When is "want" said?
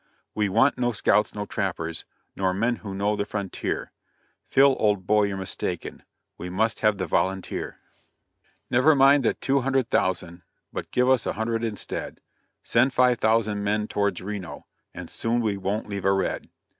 0.49-0.79